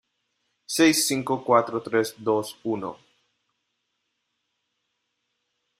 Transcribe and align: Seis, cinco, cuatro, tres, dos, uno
Seis, 0.65 1.05
cinco, 1.05 1.43
cuatro, 1.45 1.79
tres, 1.83 2.15
dos, 2.17 2.57
uno 2.63 2.97